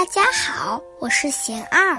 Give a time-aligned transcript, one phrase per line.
[0.00, 1.94] 大家好，我是贤二。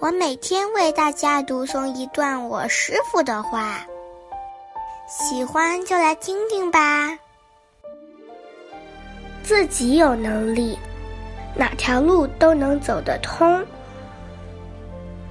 [0.00, 3.86] 我每天为大家读诵一段我师傅的话，
[5.06, 7.16] 喜欢就来听听吧。
[9.44, 10.76] 自己有能力，
[11.54, 13.64] 哪条路都能走得通。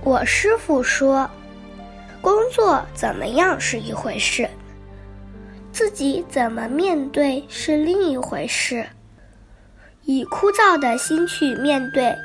[0.06, 1.30] 我师傅说，
[2.22, 4.50] 工作怎么样是一回事，
[5.74, 8.88] 自己怎么面对是另一回事。
[10.08, 12.18] 以枯燥的心去面对，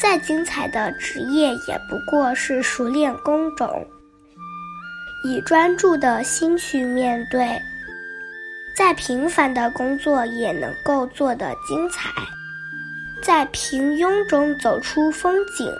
[0.00, 3.68] 再精彩的职业也不过是熟练工种；
[5.22, 7.46] 以专注的心去面对，
[8.74, 12.08] 再平凡的工作也能够做得精彩。
[13.22, 15.70] 在平庸中走出风景，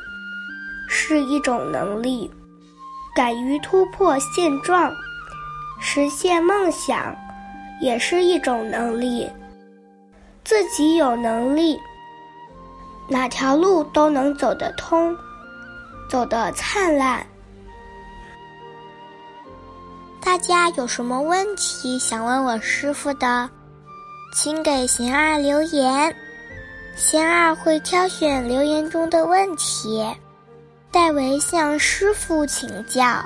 [0.91, 2.31] 是一种能力；
[3.17, 4.93] 敢于突破现状，
[5.81, 7.17] 实现梦想，
[7.81, 9.27] 也是一种能力。
[10.51, 11.81] 自己有能力，
[13.07, 15.17] 哪条路都能走得通，
[16.09, 17.25] 走得灿烂。
[20.21, 23.49] 大家有什么问题想问我师傅的，
[24.35, 26.13] 请给贤二留言，
[26.97, 30.05] 贤二会挑选留言中的问题，
[30.91, 33.25] 代为向师傅请教，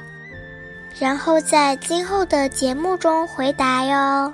[1.00, 4.30] 然后在今后的节目中回答哟。